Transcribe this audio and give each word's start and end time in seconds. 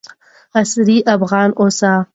عصري 0.59 0.97
افغان 1.13 1.49
اوسئ. 1.59 1.93